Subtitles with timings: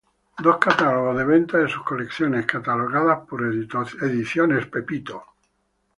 [0.45, 3.61] Dos catálogos de venta de sus colecciones, catalogadas por Ed.